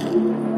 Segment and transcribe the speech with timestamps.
[0.00, 0.57] 嗯